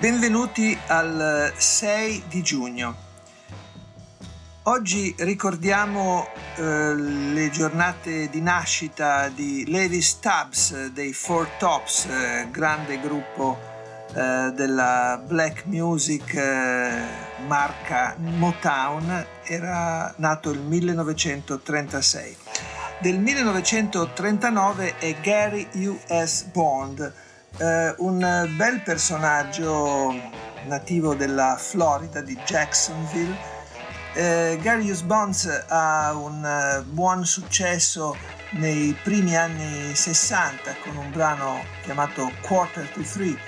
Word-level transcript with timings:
Benvenuti 0.00 0.76
al 0.86 1.52
6 1.54 2.22
di 2.28 2.42
giugno. 2.42 2.96
Oggi 4.62 5.14
ricordiamo 5.18 6.26
eh, 6.56 6.94
le 6.94 7.50
giornate 7.50 8.30
di 8.30 8.40
nascita 8.40 9.28
di 9.28 9.66
Levi 9.68 10.00
Stubbs 10.00 10.86
dei 10.86 11.12
Four 11.12 11.48
Tops, 11.58 12.06
eh, 12.06 12.48
grande 12.50 12.98
gruppo 12.98 13.58
eh, 14.14 14.52
della 14.54 15.22
black 15.22 15.66
music 15.66 16.32
eh, 16.34 17.02
marca 17.46 18.16
Motown, 18.16 19.26
era 19.44 20.14
nato 20.16 20.48
il 20.48 20.60
1936. 20.60 22.36
Del 23.00 23.18
1939 23.18 24.96
è 24.96 25.14
Gary 25.20 25.68
U.S. 25.74 26.44
Bond, 26.44 27.28
eh, 27.58 27.94
un 27.98 28.48
bel 28.56 28.80
personaggio 28.82 30.14
nativo 30.66 31.14
della 31.14 31.56
Florida, 31.58 32.20
di 32.20 32.36
Jacksonville. 32.44 33.36
Eh, 34.14 34.58
Gary 34.60 34.92
Bonds 35.02 35.64
ha 35.68 36.12
un 36.14 36.42
uh, 36.42 36.82
buon 36.84 37.24
successo 37.24 38.16
nei 38.52 38.96
primi 39.04 39.36
anni 39.36 39.94
60 39.94 40.74
con 40.82 40.96
un 40.96 41.10
brano 41.12 41.62
chiamato 41.82 42.30
Quarter 42.40 42.88
to 42.88 43.02
Three, 43.02 43.38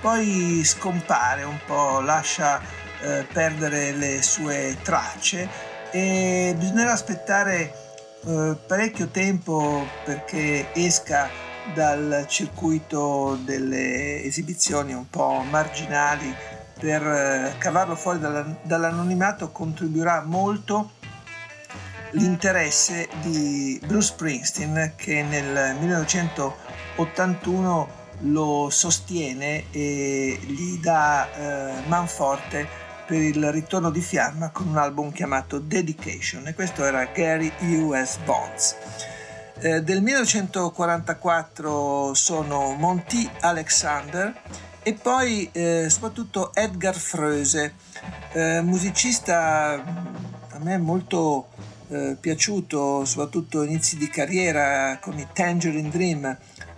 poi 0.00 0.62
scompare 0.64 1.42
un 1.42 1.58
po', 1.66 2.00
lascia 2.00 2.60
eh, 3.02 3.26
perdere 3.32 3.92
le 3.92 4.22
sue 4.22 4.76
tracce 4.82 5.48
e 5.90 6.54
bisognerà 6.56 6.92
aspettare 6.92 7.74
eh, 8.24 8.56
parecchio 8.66 9.08
tempo 9.08 9.86
perché 10.04 10.72
esca 10.72 11.28
dal 11.74 12.26
circuito 12.28 13.38
delle 13.44 14.22
esibizioni 14.22 14.92
un 14.92 15.08
po' 15.08 15.44
marginali 15.48 16.34
per 16.78 17.02
eh, 17.06 17.54
cavarlo 17.58 17.94
fuori 17.94 18.18
dall'anonimato 18.62 19.50
contribuirà 19.52 20.22
molto 20.22 20.90
l'interesse 22.12 23.08
di 23.20 23.78
Bruce 23.86 24.08
Springsteen 24.08 24.94
che 24.96 25.22
nel 25.22 25.76
1981 25.78 28.00
lo 28.24 28.68
sostiene 28.70 29.64
e 29.70 30.38
gli 30.42 30.78
dà 30.78 31.28
eh, 31.32 31.72
manforte 31.86 32.68
per 33.06 33.20
il 33.20 33.50
ritorno 33.50 33.90
di 33.90 34.00
fiamma 34.00 34.50
con 34.50 34.68
un 34.68 34.78
album 34.78 35.12
chiamato 35.12 35.58
Dedication 35.58 36.46
e 36.46 36.54
questo 36.54 36.84
era 36.84 37.04
Gary 37.06 37.52
U.S. 37.60 38.18
Bonds. 38.24 38.76
Eh, 39.64 39.80
del 39.80 40.02
1944 40.02 42.14
sono 42.14 42.72
Monty 42.72 43.30
Alexander 43.42 44.34
e 44.82 44.94
poi 44.94 45.48
eh, 45.52 45.86
soprattutto 45.88 46.52
Edgar 46.52 46.96
Fröse, 46.96 47.74
eh, 48.32 48.60
musicista 48.60 49.80
a 50.48 50.58
me 50.58 50.78
molto 50.78 51.46
eh, 51.90 52.16
piaciuto, 52.18 53.04
soprattutto 53.04 53.62
inizi 53.62 53.96
di 53.96 54.08
carriera 54.08 54.98
con 55.00 55.16
i 55.16 55.28
Tangerine 55.32 55.90
Dream, 55.90 56.36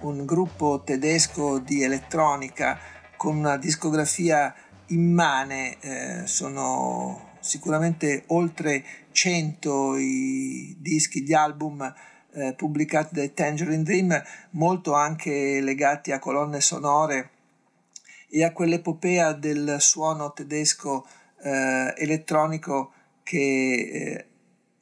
un 0.00 0.26
gruppo 0.26 0.82
tedesco 0.84 1.58
di 1.58 1.82
elettronica 1.82 2.78
con 3.16 3.36
una 3.36 3.56
discografia 3.56 4.54
immane, 4.88 5.78
eh, 5.80 6.26
sono 6.26 7.36
sicuramente 7.40 8.24
oltre 8.26 8.84
100 9.12 9.96
i 9.96 10.76
dischi, 10.78 11.22
gli 11.22 11.32
album 11.32 11.90
eh, 12.36 12.54
pubblicati 12.54 13.14
dai 13.14 13.32
Tangerine 13.32 13.82
Dream, 13.82 14.22
molto 14.50 14.92
anche 14.94 15.60
legati 15.60 16.12
a 16.12 16.18
colonne 16.18 16.60
sonore 16.60 17.30
e 18.28 18.44
a 18.44 18.52
quell'epopea 18.52 19.32
del 19.32 19.76
suono 19.80 20.32
tedesco 20.32 21.06
eh, 21.42 21.94
elettronico 21.96 22.92
che 23.22 23.38
eh, 23.38 24.26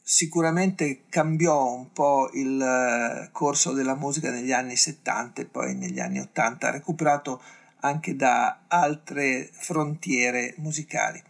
sicuramente 0.02 1.02
cambiò 1.08 1.72
un 1.72 1.92
po' 1.92 2.30
il 2.34 2.60
eh, 2.60 3.28
corso 3.32 3.72
della 3.72 3.94
musica 3.94 4.30
negli 4.30 4.52
anni 4.52 4.76
70 4.76 5.42
e 5.42 5.46
poi 5.46 5.74
negli 5.74 6.00
anni 6.00 6.20
80, 6.20 6.70
recuperato 6.70 7.40
anche 7.80 8.14
da 8.16 8.60
altre 8.66 9.50
frontiere 9.52 10.54
musicali. 10.58 11.22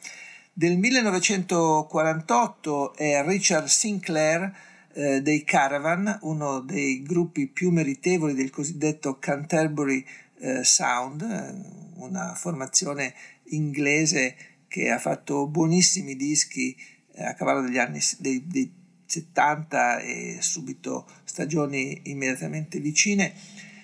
Del 0.52 0.76
1948 0.78 2.94
è 2.94 3.24
Richard 3.26 3.66
Sinclair 3.66 4.72
eh, 4.94 5.21
dei 5.22 5.43
Caravan, 5.44 6.19
uno 6.22 6.60
dei 6.60 7.03
gruppi 7.03 7.49
più 7.49 7.71
meritevoli 7.71 8.34
del 8.34 8.50
cosiddetto 8.50 9.19
Canterbury 9.19 10.05
eh, 10.38 10.62
Sound, 10.62 11.22
eh, 11.22 12.00
una 12.00 12.34
formazione 12.34 13.15
inglese 13.49 14.37
che 14.69 14.91
ha 14.91 14.99
fatto 14.99 15.47
buonissimi 15.49 16.15
dischi 16.15 16.77
eh, 17.12 17.25
a 17.25 17.34
cavallo 17.34 17.62
degli 17.62 17.78
anni 17.78 18.00
dei, 18.19 18.47
dei 18.47 18.72
70 19.06 19.99
e 19.99 20.38
subito 20.41 21.06
stagioni 21.25 22.03
immediatamente 22.04 22.78
vicine. 22.78 23.33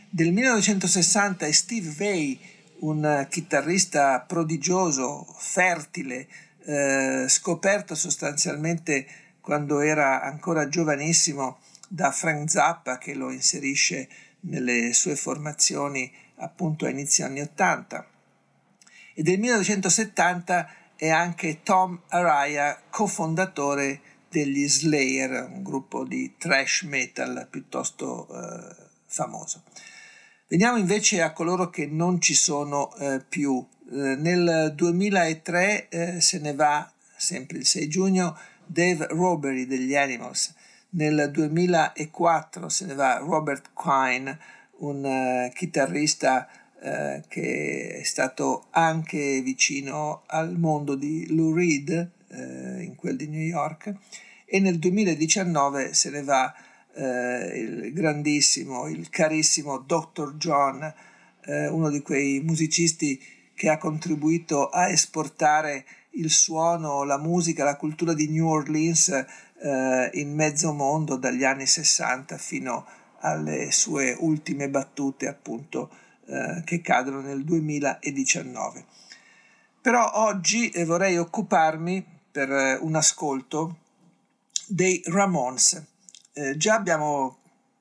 Del 0.09 0.33
1960 0.33 1.47
è 1.47 1.53
Steve 1.53 1.93
Vai, 1.97 2.39
un 2.81 3.27
chitarrista 3.29 4.21
prodigioso, 4.21 5.27
fertile, 5.39 6.27
eh, 6.65 7.27
scoperto 7.29 7.95
sostanzialmente 7.95 9.07
quando 9.41 9.81
era 9.81 10.23
ancora 10.23 10.69
giovanissimo 10.69 11.59
da 11.89 12.11
Frank 12.11 12.51
Zappa 12.51 12.99
che 12.99 13.15
lo 13.15 13.31
inserisce 13.31 14.09
nelle 14.41 14.93
sue 14.93 15.17
formazioni 15.17 16.11
appunto 16.37 16.87
a 16.87 16.91
inizio 16.91 17.25
anni 17.25 17.41
80 17.41 18.07
e 19.15 19.23
del 19.23 19.39
1970 19.39 20.71
è 20.97 21.09
anche 21.09 21.63
Tom 21.63 22.01
Araya 22.09 22.81
cofondatore 22.89 24.01
degli 24.29 24.69
Slayer, 24.69 25.49
un 25.51 25.63
gruppo 25.63 26.05
di 26.05 26.37
thrash 26.39 26.83
metal 26.83 27.47
piuttosto 27.51 28.29
eh, 28.29 28.77
famoso. 29.07 29.65
Veniamo 30.47 30.79
invece 30.79 31.21
a 31.21 31.33
coloro 31.33 31.69
che 31.69 31.87
non 31.87 32.21
ci 32.21 32.35
sono 32.35 32.95
eh, 32.97 33.21
più. 33.29 33.63
Eh, 33.93 33.95
nel 33.95 34.73
2003 34.75 35.89
eh, 35.89 36.21
se 36.21 36.39
ne 36.39 36.55
va, 36.55 36.91
sempre 37.17 37.59
il 37.59 37.67
6 37.67 37.89
giugno, 37.89 38.39
Dave 38.71 39.09
Robery 39.11 39.67
degli 39.67 39.97
Animals. 39.97 40.55
Nel 40.91 41.31
2004 41.33 42.69
se 42.69 42.87
ne 42.87 42.95
va 42.95 43.19
Robert 43.19 43.71
Quine, 43.73 44.39
un 44.79 45.05
uh, 45.05 45.53
chitarrista 45.53 46.49
uh, 46.81 47.21
che 47.27 47.99
è 48.01 48.03
stato 48.05 48.67
anche 48.71 49.41
vicino 49.41 50.23
al 50.27 50.57
mondo 50.57 50.95
di 50.95 51.27
Lou 51.35 51.53
Reed, 51.53 52.11
uh, 52.29 52.81
in 52.81 52.95
quel 52.97 53.17
di 53.17 53.27
New 53.27 53.41
York, 53.41 53.93
e 54.45 54.61
nel 54.61 54.79
2019 54.79 55.93
se 55.93 56.11
ne 56.11 56.23
va 56.23 56.55
il 56.93 57.93
grandissimo, 57.93 58.89
il 58.89 59.09
carissimo 59.11 59.79
Dr. 59.79 60.35
John, 60.35 60.93
uno 61.47 61.89
di 61.89 62.03
quei 62.03 62.41
musicisti 62.41 63.19
che 63.55 63.69
ha 63.69 63.79
contribuito 63.79 64.69
a 64.69 64.89
esportare 64.89 65.87
il 66.13 66.31
suono, 66.31 67.05
la 67.05 67.19
musica, 67.19 67.65
la 67.65 67.77
cultura 67.77 68.13
di 68.15 68.29
New 68.29 68.49
Orleans 68.49 69.09
eh, 69.09 70.11
in 70.15 70.35
mezzo 70.35 70.73
mondo 70.73 71.17
dagli 71.17 71.45
anni 71.45 71.67
60 71.67 72.37
fino 72.39 72.87
alle 73.21 73.71
sue 73.71 74.17
ultime 74.19 74.69
battute 74.69 75.29
appunto 75.29 75.91
eh, 76.27 76.63
che 76.65 76.81
cadono 76.81 77.21
nel 77.21 77.45
2019. 77.45 78.85
Però 79.81 80.11
oggi 80.15 80.71
eh, 80.71 80.85
vorrei 80.85 81.17
occuparmi 81.19 82.05
per 82.31 82.51
eh, 82.51 82.79
un 82.81 82.95
ascolto 82.95 83.77
dei 84.67 85.03
Ramones. 85.07 85.83
Eh, 86.33 86.57
già 86.57 86.75
abbiamo 86.75 87.39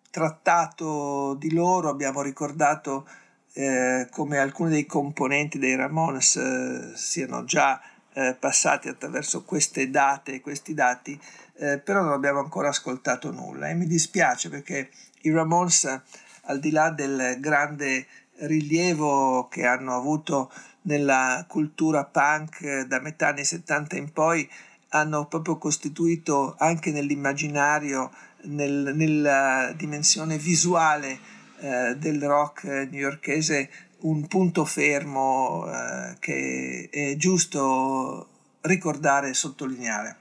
trattato 0.10 1.36
di 1.36 1.54
loro, 1.54 1.90
abbiamo 1.90 2.22
ricordato 2.22 3.08
eh, 3.54 4.08
come 4.12 4.38
alcuni 4.38 4.72
dei 4.72 4.86
componenti 4.86 5.60
dei 5.60 5.76
Ramones 5.76 6.36
eh, 6.36 6.92
siano 6.96 7.44
già 7.44 7.80
eh, 8.14 8.36
passati 8.40 8.88
attraverso 8.88 9.44
queste 9.44 9.90
date 9.90 10.36
e 10.36 10.42
questi 10.42 10.74
dati, 10.74 11.20
eh, 11.58 11.78
però 11.80 12.02
non 12.02 12.14
abbiamo 12.14 12.40
ancora 12.40 12.70
ascoltato 12.70 13.32
nulla. 13.32 13.70
E 13.70 13.74
mi 13.74 13.86
dispiace 13.86 14.50
perché 14.50 14.90
i 15.22 15.32
Ramones 15.32 16.02
al 16.44 16.60
di 16.60 16.72
là 16.72 16.90
del 16.90 17.38
grande 17.40 18.08
rilievo 18.40 19.48
che 19.50 19.66
hanno 19.66 19.96
avuto 19.96 20.52
nella 20.84 21.46
cultura 21.48 22.06
punk 22.06 22.86
da 22.86 23.00
metà 23.00 23.28
anni 23.28 23.44
70 23.44 23.98
in 23.98 24.12
poi, 24.12 24.50
hanno 24.90 25.28
proprio 25.28 25.58
costituito 25.58 26.56
anche 26.58 26.92
nell'immaginario, 26.92 28.12
nel, 28.44 28.94
nella 28.96 29.72
dimensione 29.76 30.38
visuale 30.38 31.20
eh, 31.60 31.96
del 31.98 32.26
rock 32.26 32.64
newyorkese 32.64 33.70
un 34.02 34.28
punto 34.28 34.66
fermo 34.66 35.66
eh, 35.68 36.16
che 36.20 36.90
è 36.92 37.16
giusto 37.16 38.28
ricordare 38.62 39.30
e 39.30 39.34
sottolineare. 39.34 40.18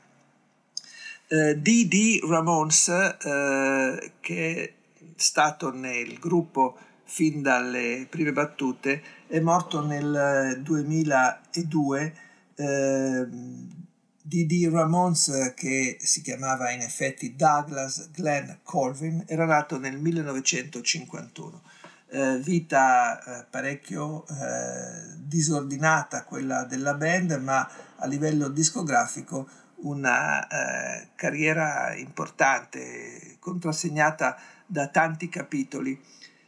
Eh, 1.29 1.59
D.D. 1.59 2.21
Ramones, 2.27 2.89
eh, 2.89 4.13
che 4.21 4.55
è 4.55 4.73
stato 5.17 5.73
nel 5.73 6.19
gruppo 6.19 6.79
fin 7.05 7.43
dalle 7.43 8.07
prime 8.09 8.33
battute, 8.33 9.03
è 9.27 9.39
morto 9.41 9.85
nel 9.85 10.61
2002. 10.63 12.15
Eh, 12.55 13.27
D.D. 14.23 14.69
Ramones, 14.71 15.53
che 15.55 15.97
si 16.01 16.23
chiamava 16.23 16.71
in 16.71 16.81
effetti 16.81 17.35
Douglas 17.35 18.11
Glenn 18.11 18.51
Colvin, 18.63 19.25
era 19.27 19.47
nato 19.47 19.79
nel 19.79 19.99
1951. 19.99 21.63
Eh, 22.11 22.39
vita 22.39 23.23
eh, 23.23 23.47
parecchio 23.51 24.27
eh, 24.29 25.15
disordinata 25.17 26.25
quella 26.25 26.65
della 26.65 26.95
band, 26.95 27.33
ma 27.33 27.69
a 27.97 28.07
livello 28.07 28.49
discografico 28.49 29.47
una 29.81 30.47
eh, 30.47 31.09
carriera 31.15 31.95
importante, 31.95 33.37
contrassegnata 33.39 34.39
da 34.65 34.89
tanti 34.89 35.29
capitoli. 35.29 36.01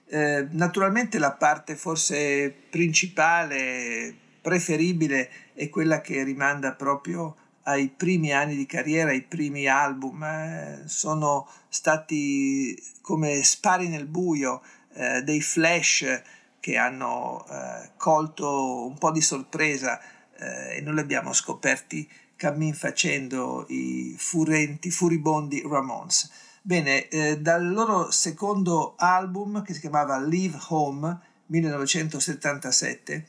Eh, 0.06 0.48
naturalmente 0.50 1.18
la 1.18 1.32
parte 1.32 1.76
forse 1.76 2.50
principale, 2.70 4.14
preferibile, 4.40 5.30
è 5.52 5.68
quella 5.68 6.00
che 6.00 6.22
rimanda 6.22 6.72
proprio 6.72 7.36
ai 7.64 7.88
primi 7.88 8.32
anni 8.32 8.56
di 8.56 8.64
carriera, 8.64 9.10
ai 9.10 9.22
primi 9.22 9.66
album. 9.66 10.22
Eh, 10.24 10.82
sono 10.86 11.46
stati 11.68 12.82
come 13.02 13.42
spari 13.42 13.88
nel 13.88 14.06
buio, 14.06 14.62
eh, 14.94 15.22
dei 15.22 15.40
flash 15.40 16.22
che 16.60 16.76
hanno 16.76 17.46
eh, 17.48 17.90
colto 17.96 18.86
un 18.86 18.98
po' 18.98 19.10
di 19.10 19.20
sorpresa 19.20 20.00
eh, 20.36 20.76
e 20.76 20.80
noi 20.82 20.94
li 20.94 21.00
abbiamo 21.00 21.32
scoperti 21.32 22.08
cammin 22.36 22.74
facendo 22.74 23.66
i 23.68 24.14
furenti, 24.18 24.90
furibondi 24.90 25.62
Ramones. 25.68 26.30
Bene, 26.62 27.08
eh, 27.08 27.38
dal 27.38 27.70
loro 27.70 28.10
secondo 28.10 28.94
album 28.96 29.62
che 29.62 29.74
si 29.74 29.80
chiamava 29.80 30.18
Leave 30.18 30.58
Home 30.68 31.18
1977 31.46 33.26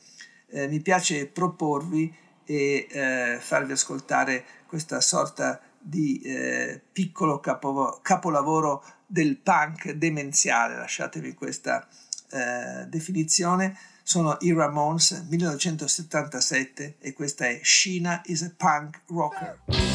eh, 0.52 0.68
mi 0.68 0.80
piace 0.80 1.26
proporvi 1.26 2.14
e 2.44 2.86
eh, 2.90 3.38
farvi 3.40 3.72
ascoltare 3.72 4.44
questa 4.66 5.00
sorta 5.00 5.60
di 5.82 6.20
eh, 6.20 6.80
piccolo 6.92 7.40
capo, 7.40 7.98
capolavoro 8.02 8.84
del 9.06 9.36
punk 9.36 9.92
demenziale, 9.92 10.76
lasciatemi 10.76 11.34
questa 11.34 11.86
eh, 12.30 12.86
definizione, 12.86 13.76
sono 14.02 14.36
i 14.40 14.52
Ramones 14.52 15.24
1977 15.28 16.96
e 16.98 17.12
questa 17.12 17.46
è 17.46 17.60
Sheena 17.62 18.22
is 18.24 18.42
a 18.42 18.52
Punk 18.56 19.02
Rocker. 19.06 19.91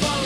fall. 0.00 0.25